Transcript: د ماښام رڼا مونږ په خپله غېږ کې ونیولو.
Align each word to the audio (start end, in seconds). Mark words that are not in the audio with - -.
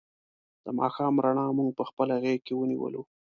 د 0.63 0.65
ماښام 0.79 1.13
رڼا 1.25 1.45
مونږ 1.57 1.71
په 1.77 1.83
خپله 1.89 2.13
غېږ 2.23 2.39
کې 2.45 2.53
ونیولو. 2.55 3.01